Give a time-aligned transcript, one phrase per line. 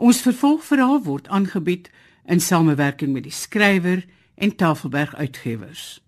[0.00, 1.90] Ons vervolgverhaal word aangebied
[2.24, 4.00] in samewerking met die skrywer
[4.40, 6.00] en Tafelberg Uitgewers.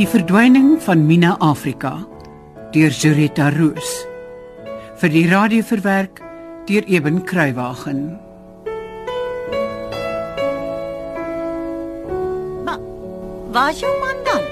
[0.00, 2.00] Die verdwyning van Mina Afrika
[2.74, 3.92] deur Jurita Roos
[4.98, 6.18] vir die radio verwerk
[6.66, 8.29] deur Eben Kruiwagen.
[13.52, 14.42] Waar is jou man dan?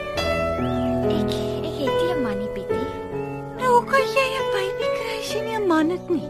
[1.09, 1.31] Ek
[1.69, 2.83] ek het nie 'n manie Betty.
[3.59, 6.29] Nou hoe kan jy 'n baby kry as jy nie 'n man het nie?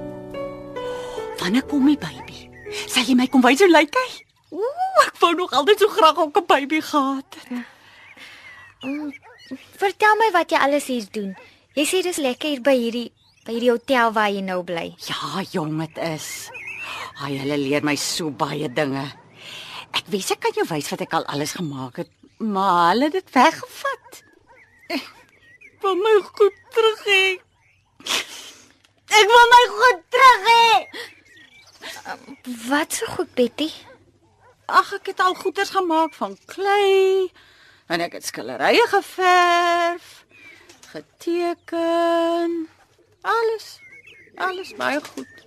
[1.40, 2.50] Wanneer kom die baby?
[2.86, 4.08] Sal jy my kom wys hoe lyk hy?
[4.50, 7.64] Ooh, ek wou nog altyd so graag ook 'n baby gehad het.
[8.82, 9.12] Mm,
[9.76, 11.36] vertel my wat jy alles hier doen.
[11.74, 13.12] Jy sê dis lekker hier by hierdie
[13.44, 14.94] by hierdie hotel waar jy nou bly.
[15.06, 16.50] Ja, jong, dit is.
[17.22, 19.12] Ai, hulle leer my so baie dinge.
[19.92, 23.12] Ek wens ek kan jou wys wat ek al alles gemaak het, maar hulle het
[23.12, 24.22] dit weggevat.
[24.88, 27.24] Ek wil my goed terug hê.
[29.18, 30.64] Ek wil my goed terug hê.
[32.68, 33.70] Wat so goed Betty?
[34.66, 37.30] Ag, ek het al goeders gemaak van klei
[37.88, 40.08] en ek het skillerye geverf,
[40.92, 42.66] geteken.
[43.24, 43.68] Alles.
[44.36, 45.44] Alles baie goed.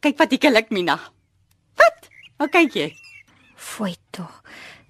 [0.00, 0.96] Kyk wat ek lyk, Mina.
[1.80, 2.08] Wat?
[2.40, 2.88] Wat kyk jy?
[3.56, 4.40] Fooi tog.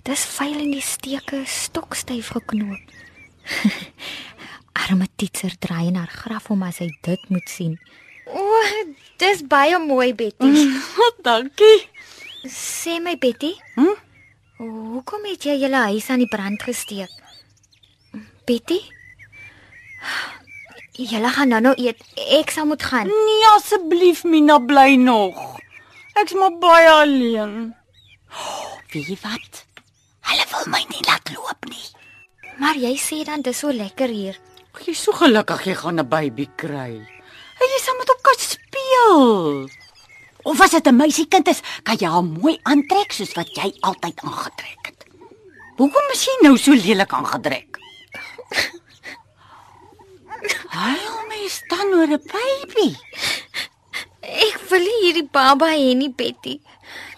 [0.04, 2.92] Dis vuil in die steke stokstyf geknoop.
[4.84, 7.76] Arme titser draai na haar graf om as hy dit moet sien.
[8.26, 8.42] O,
[9.20, 10.50] dis baie mooi Betty.
[10.54, 11.78] Mm, dankie.
[12.48, 13.94] Sê my Betty, Hm?
[14.60, 17.10] hoekom het jy julle huis aan die brand gesteek?
[18.48, 18.76] Betty?
[20.94, 22.00] Julle gaan nou nou eet.
[22.38, 23.08] Ek sal moet gaan.
[23.08, 25.40] Nee, asseblief, Mina, bly nog.
[26.20, 27.54] Ek's maar baie alleen.
[28.92, 29.64] Weet jy wat?
[30.28, 31.88] Hulle wil my nie laat loop nie.
[32.58, 34.36] Maar jy sê dan dis so lekker hier.
[34.74, 36.92] Ag, Jy's so gelukkig jy gaan 'n baby kry.
[37.60, 39.68] En jy sal met hom kan speel.
[40.44, 44.20] Of as dit 'n meisiekind is, kan jy haar mooi aantrek soos wat jy altyd
[44.20, 45.04] aangetrek het.
[45.76, 47.78] Hoekom is jy nou so lelik aangetrek?
[50.68, 52.96] Hallo, mens dan oor 'n baby.
[54.20, 56.60] Ek wil nie hierdie baba hê nie, Betty.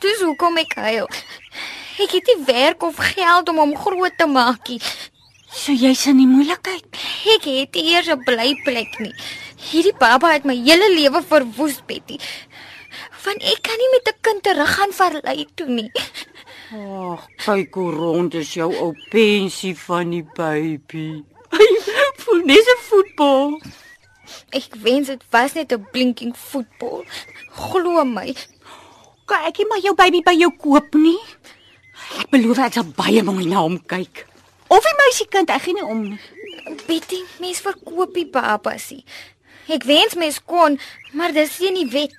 [0.01, 1.09] Dis hoekom ek huil.
[1.97, 4.81] Ek het nie werk of geld om hom groot te maak nie.
[5.49, 6.85] So jy's in die moeilikheid.
[7.33, 9.15] Ek het nie eers 'n blyplek nie.
[9.71, 12.19] Hierdie baba het my hele lewe verwoes, Betty.
[13.25, 15.91] Want ek kan nie met 'n kind teruggaan verlei toe nie.
[16.75, 21.25] Ag, kyk hoe rond is jou ou pensie van die baby.
[21.57, 21.67] Hy
[22.19, 23.61] voel net 'n voetbal.
[24.51, 27.05] Ek wens dit was net 'n blinking voetbal.
[27.51, 28.35] Glo my.
[29.25, 31.19] Kan ek nie maar jou baby by jou koop nie?
[32.21, 34.25] Ek beloof ek sal baie mooi na hom kyk.
[34.69, 36.21] Of die meisiekind, ek gee nie om nie.
[36.89, 39.05] Betty, mens verkoop die babas nie.
[39.69, 40.79] Ek wens mens kon,
[41.13, 42.15] maar dis nie die wet.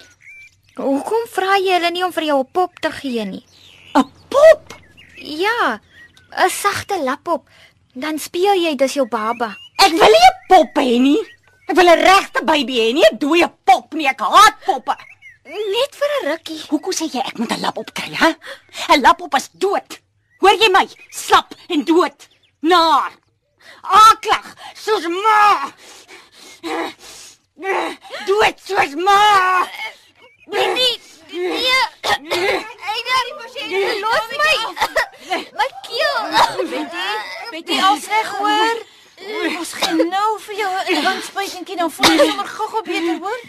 [0.78, 3.44] Hoekom vra jy hulle nie om vir jou 'n pop te gee nie?
[3.96, 4.74] 'n Pop.
[5.18, 5.80] Ja,
[6.38, 7.50] 'n sagte lapop.
[7.94, 9.56] Dan speel jy dis jou baba.
[9.80, 11.22] Ek wil nie 'n pop hê nie.
[11.68, 14.08] Ek wil 'n regte baby hê, nie 'n dooie pop nie.
[14.08, 14.96] Ek haat poppe.
[15.48, 16.62] Net vir 'n rukkie.
[16.70, 18.32] Hoekom sê jy ek moet 'n lap opkry, hè?
[18.92, 19.92] 'n Lap op is dood.
[20.40, 20.88] Hoor jy my?
[21.10, 22.28] Slap en dood.
[22.60, 23.12] Naar.
[23.82, 25.72] Aklag, soos ma.
[28.28, 29.22] Dood soos ma.
[30.52, 30.92] Betty,
[31.32, 31.80] nee.
[32.92, 34.58] Ek dan pasiënt los my.
[35.60, 36.20] My keel.
[36.72, 37.08] Betty,
[37.52, 38.78] Betty, al reg hoor.
[39.58, 43.42] Ons gaan nou vir jou 'n danspuitjie dan voel jy sommer gou-gou beter hoor.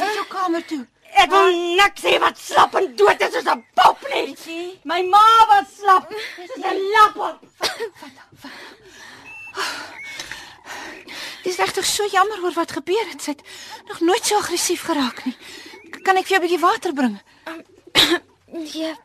[0.00, 0.80] Sit jou kamer toe.
[1.20, 4.36] Ek wil niks hê wat slap en dood is soos 'n pop nie.
[4.84, 7.38] My ma was slap, soos 'n lap op.
[11.44, 13.22] dis regtig so jammer oor wat gebeur het.
[13.22, 13.42] Sy het
[13.88, 15.36] nog nooit so aggressief geraak nie.
[16.04, 17.20] Kan ek vir jou 'n bietjie water bring?
[18.74, 18.96] Ja.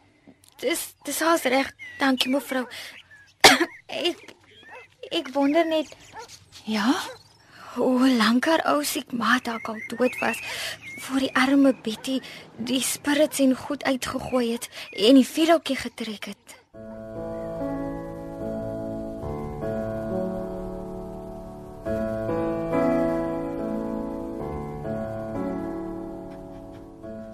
[0.60, 1.72] Dis dis alles reg.
[2.00, 2.66] Dankie mevrou.
[3.88, 4.18] Ek
[5.12, 5.88] ek wonder net
[6.66, 6.96] Ja.
[7.76, 10.38] hoe lank haar ou siek ma dalk al dood was
[10.96, 12.20] voor die arme Betty
[12.58, 16.56] die spirits en goed uitgegooi het en die vuurhoutjie getrek het.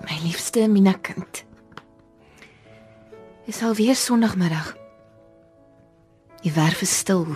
[0.01, 1.45] My liefste Mina kind.
[3.45, 4.75] Dis alweer Sondagmiddag.
[6.41, 7.27] Die werf is stil.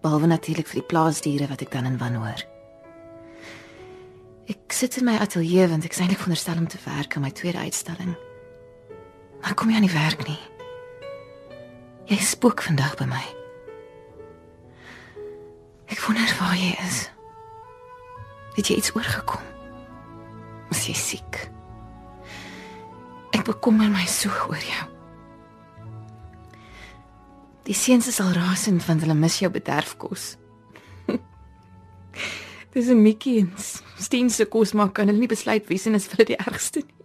[0.00, 2.49] Behalwe natuurlik vir die plaasdiere wat ek dan in wanhoor.
[4.50, 7.30] Ek sit in my ateljee want ek is eintlik veronderstel om te werk aan my
[7.30, 8.16] tweede uitstalling.
[9.42, 10.40] Maar kom jy aan die werk nie?
[12.10, 13.22] Jy spook vandag by my.
[15.90, 17.04] Ek wonder waar jy is.
[18.56, 19.46] Het jy iets oorgekom?
[20.74, 21.40] Is jy siek?
[23.30, 24.88] Ek bekommer my so oor jou.
[27.70, 30.39] Die seuns is al rasend want hulle mis jou bederfkos.
[32.72, 33.52] Dis 'n Mikkie en
[33.98, 37.00] Steen se kos maak kan hulle nie besluit wie se is vir die ergste nie.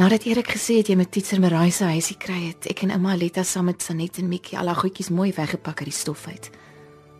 [0.00, 3.16] Nadat Erik gesê het jy met Titser Marai se huisie kry het, ek en ouma
[3.16, 6.50] Letta saam met Sanet en Mikkie al haar goedjies mooi weggepak uit die stof uit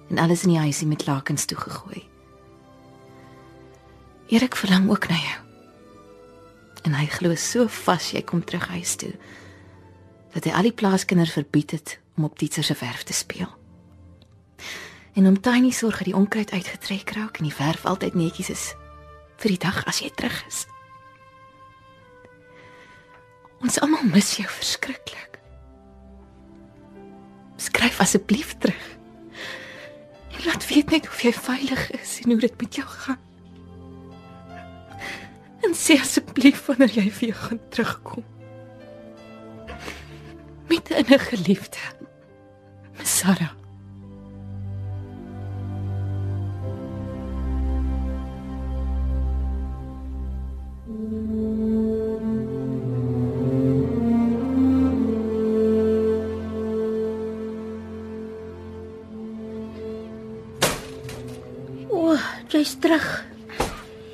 [0.09, 2.01] en alles in die huisie met lakens toegegooi.
[4.33, 5.39] Erik verlang ook na jou.
[6.89, 9.13] En hy glo so vas jy kom terug huis toe
[10.33, 13.60] dat hy al die plaaskinders verbied het om op Titser se verf te speel.
[15.21, 18.63] En om Tiny sorg dat die onkruid uitgetrek raak en die verf altyd netjies is
[19.43, 20.63] vir die dag as jy terug is.
[23.61, 25.37] Ons almal mis jou verskriklik.
[27.61, 28.89] Skryf asseblief terug.
[30.33, 33.21] En laat weet net of jy veilig is en hoe dit met jou gaan.
[35.69, 38.25] En sê asseblief wanneer jy weer gaan terugkom.
[40.73, 41.89] Met 'n geliefde.
[43.05, 43.60] Sarah.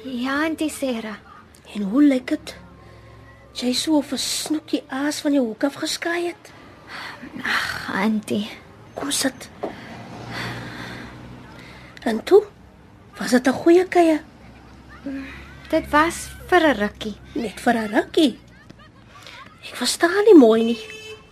[0.05, 1.17] Ja, Auntie Sarah.
[1.75, 2.55] En hoe lyk dit?
[3.57, 6.53] Jy so of 'n snoekie aas van jou hoek af geskei het.
[7.43, 8.51] Ag, Auntie.
[8.95, 9.49] Kom sit.
[12.03, 12.45] En toe?
[13.19, 14.23] Was dit 'n goeie kuier?
[15.69, 17.17] Dit was vir 'n rukkie.
[17.35, 18.39] Net vir 'n rukkie.
[19.69, 20.79] Ek verstaan nie mooi nie.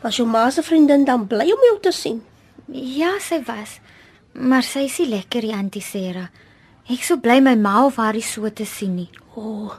[0.02, 2.22] Was jou ma se vriendin dan bly om jou te sien?
[2.72, 3.81] Ja, sy was.
[4.32, 6.28] Maar sy is nie lekker, die Auntie Sarah.
[6.84, 9.08] Ek sou bly my ma of haar so te sien nie.
[9.34, 9.76] O, oh,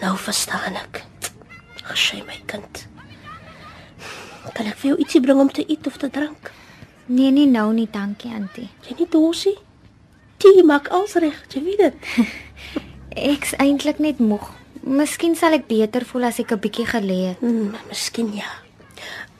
[0.00, 1.04] nou verstaan ek.
[1.84, 2.86] Gesê my kind.
[4.54, 6.50] Kan ek vir jou ietsie bring om te eet of te drink?
[7.06, 8.70] Nee, nie nou nie, dankie, Auntie.
[8.88, 9.54] Jy nie dosie?
[10.40, 12.08] Tee maak alles reg, jy weet dit.
[13.34, 14.48] Ek's eintlik net moeg.
[14.84, 17.40] Miskien sal ek beter voel as ek 'n bietjie gelê het.
[17.44, 18.48] Hmm, miskien ja.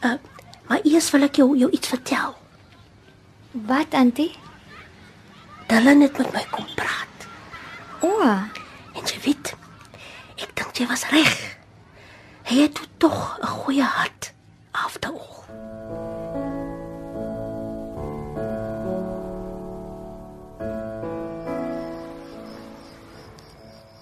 [0.05, 0.21] Uh,
[0.69, 2.37] maar eers wil ek jou jou iets vertel.
[3.53, 4.33] Wat, Auntie?
[5.67, 7.29] Dylan het met my kom praat.
[8.01, 8.21] O,
[8.95, 9.55] En jy weet,
[10.39, 11.33] ek dink jy was reg.
[12.47, 14.33] Hy het tog 'n goeie hart
[14.71, 15.43] after all.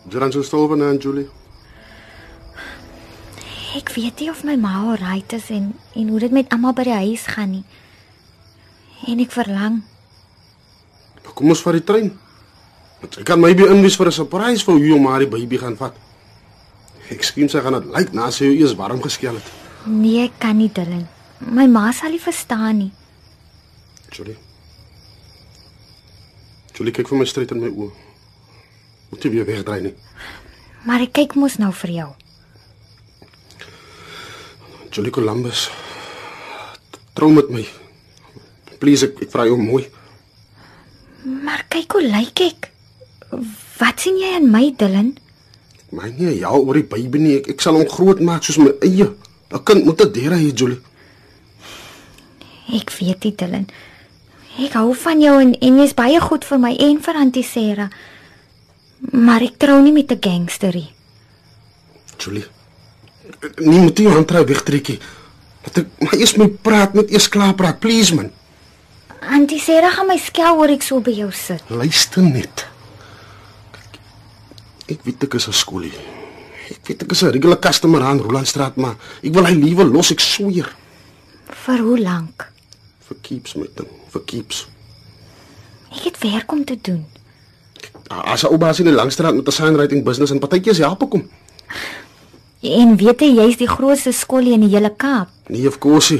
[0.08, 1.28] Jiran so stil van aan Julie.
[3.74, 6.82] ek weet nie of my ma alright is en en hoe dit met almal by
[6.82, 7.64] die huis gaan nie.
[9.06, 9.82] En ek verlang.
[11.34, 12.12] Kom ons vat die trein.
[13.02, 15.94] Want ek kan maybe inwys vir 'n surprise vir hoe maar die baby gaan vat.
[17.10, 19.48] Ek skien sy gaan dit lyk na sy jou eers warm geskeel het.
[19.86, 21.08] Nee, ek kan nie Dylan.
[21.40, 22.92] My ma sal nie verstaan nie.
[24.12, 24.36] Julie.
[26.74, 27.92] Julie kyk vir my stryd in my oë.
[29.10, 29.94] Moet jy weer wegdraai nie.
[30.86, 32.10] Maar ek kyk mos nou vir jou.
[34.92, 35.70] Julie Columbus.
[37.14, 37.66] Trou met my.
[38.78, 39.84] Please ek, ek vra jou mooi.
[41.72, 42.66] Maar kyk hoe lyk ek.
[43.80, 45.14] Wat sien jy in my Dylan?
[45.96, 47.36] My nie ja oor die baby nie.
[47.38, 49.06] Ek, ek sal hom groot maak soos my eie.
[49.08, 50.80] 'n Kind moet dit deur hê, Julie.
[52.76, 53.64] Ek weet dit Dylan.
[54.60, 57.88] Ek hou van jou en en jy's baie goed vir my en vir Auntie Sarah.
[59.12, 60.92] Maar ek trou nie met 'n gangsterie.
[62.18, 62.44] Julie.
[63.64, 65.00] Nie moet jy jou hand trou wegtrekkie.
[65.64, 68.30] Dat ek maar eers moet praat, net eers klaar praat, please man.
[69.22, 71.62] Auntie Sarah gaan my skel oor ek so by jou sit.
[71.70, 72.66] Luister net.
[73.70, 74.00] Kyk.
[74.90, 75.94] Ek weet ek is 'n skoolie.
[76.70, 80.10] Ek weet ek is 'n regular customer aan Rolandstraat, maar ek wil hy liewe los,
[80.10, 80.74] ek sweer.
[81.46, 82.50] Vir hoe lank?
[83.06, 84.66] Vir keeps my ding, vir keeps.
[85.92, 87.06] Ek het werk om te doen.
[88.08, 91.12] As 'n ou baas in die Langstraat met 'n signwriting business en partytjies help ek
[91.12, 91.30] hom.
[92.62, 95.28] En weet jy jy's die grootste skoolie in die hele Kaap.
[95.48, 96.18] Nee, of course.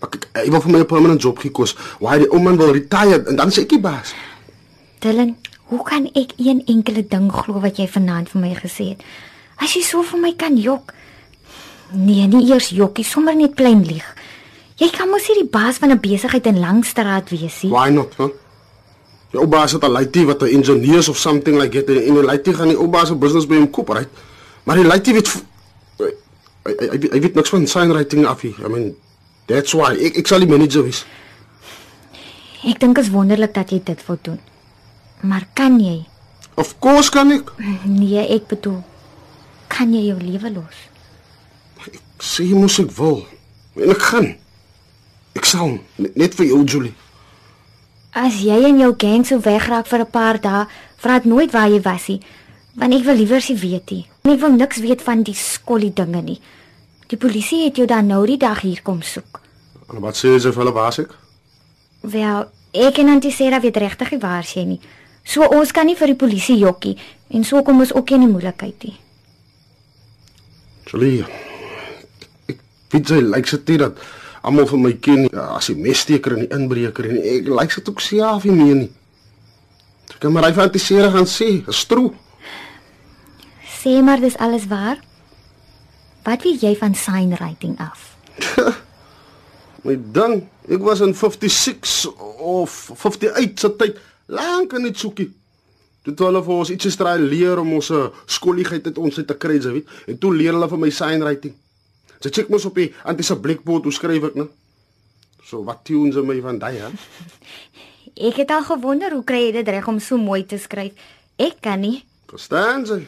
[0.00, 1.76] Maar kyk, hy wil vir my 'n permanent job gekos.
[2.00, 4.14] Waar die ou man wil retire en dan sê ek die baas.
[5.00, 5.36] Dylan,
[5.68, 9.02] hoe kan ek een enkele ding glo wat jy vanaand vir my gesê het?
[9.56, 10.92] As jy so vir my kan jok.
[11.92, 14.06] Nee, nie eers jokkie, sommer net plain lieg.
[14.76, 17.70] Jy kan mos nie die baas van 'n besigheid in Langstraat wees nie.
[17.70, 18.30] Why not, huh?
[19.30, 22.22] Die ou baas het 'n lady wat 'n engineers of something like that en die
[22.22, 24.08] lady gaan die ou baas se business by hom koop, right?
[24.64, 25.28] Maar die lady weet
[26.60, 28.54] Hy hy, hy, hy weet niks van signwriting af nie.
[28.60, 28.90] I mean,
[29.50, 31.02] that's why ek ek sal die manager wees.
[32.62, 34.40] Ek dink dit is wonderlik dat jy dit wil doen.
[35.20, 36.06] Maar kan jy?
[36.60, 37.52] Of course kan ek.
[37.84, 38.80] Nee, ek bedoel
[39.70, 40.80] kan jy jou lewe los?
[41.86, 43.22] Ek sê mos ek wil.
[43.78, 44.28] En ek gaan.
[45.38, 46.94] Ek sal net, vir jou Julie.
[48.18, 50.66] As jy en jou gang so wegraak vir 'n paar dae,
[50.98, 52.20] vra dit nooit waar jy was nie.
[52.74, 54.06] Want ek wil liewer se weet nie.
[54.24, 56.40] En ek wil niks weet van die skollie dinge nie.
[57.10, 59.40] Die polisie het jou dan nou die dag hier kom soek.
[59.90, 61.14] En wat sê jy vir hulle was ek?
[62.06, 62.44] Wel,
[62.86, 64.78] ek en Auntie Sarah weet regtig nie waar sy nie.
[65.26, 66.94] So ons kan nie vir die polisie jokkie
[67.34, 68.94] en so kom ons ook nie in die moeilikheid nie.
[70.86, 71.26] Julie.
[72.50, 72.62] Ek
[72.94, 74.00] weet jy lyk dit nie dat
[74.46, 77.92] almal vir my ken nie, as die messteker en die inbreker en ek lyk dit
[77.92, 78.90] ook self nie meer nie.
[80.14, 82.14] Ek kan maar hy fantasieer gaan sê, is true.
[83.80, 84.98] Sê maar dis alles waar.
[86.26, 88.06] Wat weet jy van signwriting af?
[89.86, 95.30] My ding, ek was in 56 of 58 se tyd, lank in die soekie.
[96.04, 99.26] Toe het hulle vir ons ietsie straai leer om ons eh, skolligheid uit ons uit
[99.28, 99.96] te kry, jy weet.
[100.08, 101.56] En toe leer hulle vir my signwriting.
[102.20, 104.48] Sy check mos op die antiese blackboard hoe skryf ek nou?
[105.48, 106.92] So wat tunes in my van daai, hè?
[108.28, 110.96] Ek het al gewonder hoe kry jy dit reg om so mooi te skryf?
[111.40, 112.02] Ek kan nie.
[112.28, 113.00] Verstaan jy?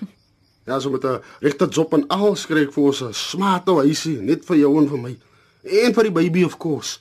[0.66, 4.45] Ja, so met 'n regte job en al skryf vir ons 'n smart huisie, net
[4.45, 5.19] vir jou en vir my.
[5.62, 6.99] En vir die baby of course.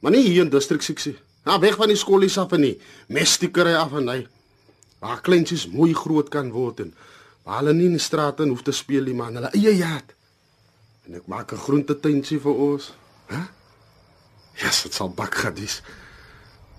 [0.00, 1.18] Maar nie hier in district 6 nie.
[1.44, 2.80] Ja, weg van die skolies af en nie.
[3.08, 4.26] Mestikery af en hy.
[5.00, 6.94] Waar kleintjies mooi groot kan word en
[7.44, 10.14] waar hulle nie in die strate hoef te speel nie, maar hulle eie yard.
[11.06, 12.92] En ek maak 'n groentetuintjie vir ons.
[13.26, 13.34] Hæ?
[13.34, 15.82] Ja, yes, dit sal bakgadies.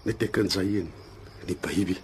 [0.04, 0.94] Net ek en sy en
[1.46, 1.98] die baby.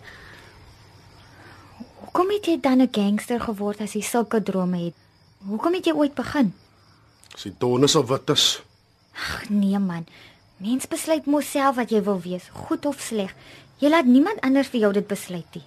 [2.07, 4.95] Hoekom het jy dan 'n gangster geword as jy sulke drome het?
[5.43, 6.53] Hoekom het jy ooit begin?
[7.35, 8.63] Sy donnes of wat is?
[9.13, 10.07] Ag nee man.
[10.57, 13.35] Mens besluit mos self wat jy wil wees, goed of sleg.
[13.77, 15.65] Jy laat niemand anders vir jou dit besluit nie.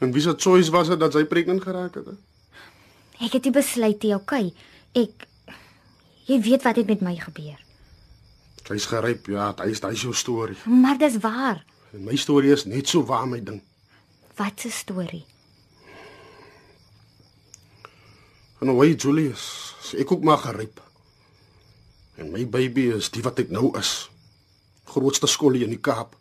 [0.00, 2.06] En wie se choice was dit dat sy pregnant geraak het?
[2.06, 3.26] He?
[3.26, 4.54] Ek het die besluit nie, okay.
[4.94, 5.28] Ek
[6.24, 7.60] jy weet wat het met my gebeur.
[8.64, 10.56] Sy's geryp, ja, is daai jou storie.
[10.64, 11.64] Maar dis waar.
[11.92, 13.60] En my storie is net so waar my ding.
[14.36, 15.24] Wat 'n storie.
[18.60, 20.82] En hoe Julius, ek ook maar geryp.
[22.14, 24.10] En my baby is die wat ek nou is.
[24.84, 26.16] Grootste skool in die Kaap.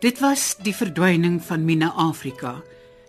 [0.00, 2.62] Dit was die verdwyning van Mina Afrika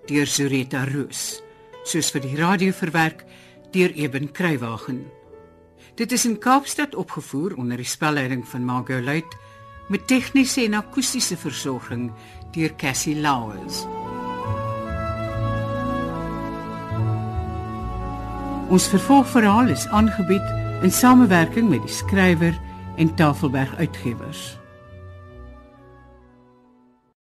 [0.10, 1.42] deur Zureta Roos,
[1.86, 3.26] soos vir die radio verwerk
[3.74, 5.06] deur Eben Kruiwagen.
[5.96, 9.38] Dit is in Kaapstad opgevoer onder die spelleiding van Margot Luit
[9.92, 12.12] met tegniese en akoestiese versorging
[12.56, 13.84] deur Cassie Lauers.
[18.72, 20.48] Ons vervolgverhaal is aangebied
[20.82, 22.56] in samewerking met die skrywer
[22.96, 24.61] en Tafelberg Uitgewers.